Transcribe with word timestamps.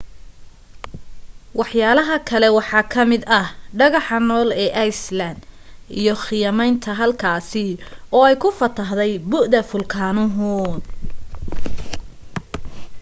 waxyaalaha 1.59 2.15
kale 2.29 2.47
waxaa 2.57 2.85
kamid 2.93 3.21
ah 3.39 3.47
dhagaxanool 3.79 4.49
ee 4.63 4.69
island 4.89 5.39
iyo 5.99 6.13
khiyamaynta 6.25 6.91
halkaasi 7.01 7.65
oo 8.15 8.23
ay 8.29 8.35
ku 8.41 8.49
fatahday 8.59 9.13
buda 9.31 9.61
fulkaanuhu 9.69 10.49